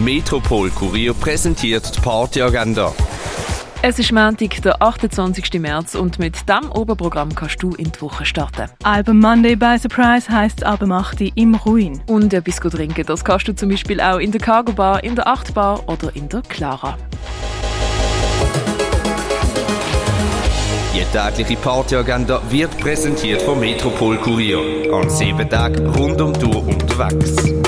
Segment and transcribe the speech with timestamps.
[0.00, 2.92] Metropol Kurier präsentiert die Partyagenda.
[3.82, 5.60] Es ist Montag, der 28.
[5.60, 8.70] März und mit diesem Oberprogramm kannst du in die Woche starten.
[8.84, 12.00] Album Monday by Surprise heisst Album 8 im Ruin.
[12.06, 15.26] Und etwas trinken, das kannst du zum Beispiel auch in der Cargo Bar, in der
[15.26, 16.96] 8 Bar oder in der Clara.
[20.94, 24.92] Die tägliche Partyagenda wird präsentiert vom Metropol Kurier.
[24.92, 27.61] An sieben Tagen rund um die Uhr unterwegs.